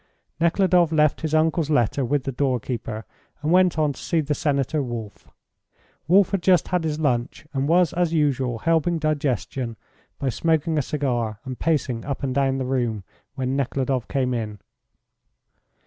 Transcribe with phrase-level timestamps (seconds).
[0.39, 3.05] Nekhludoff left his uncle's letter with the doorkeeper
[3.43, 5.27] and went on to see the Senator Wolf.
[6.07, 9.77] Wolf had just had his lunch, and was as usual helping digestion
[10.17, 13.03] by smoking a cigar and pacing up and down the room,
[13.35, 14.57] when Nekhludoff came in.